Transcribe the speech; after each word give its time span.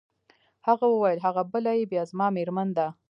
هغه 0.67 0.85
وویل: 0.93 1.19
هغه 1.25 1.41
بله 1.53 1.71
يې 1.79 1.83
بیا 1.91 2.03
زما 2.11 2.27
مېرمن 2.35 2.69
ده. 2.77 2.87